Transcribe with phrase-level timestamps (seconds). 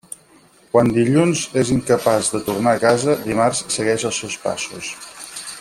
[0.71, 4.95] Quan Dilluns és incapaç de tornar a casa, Dimarts segueix els seus passos.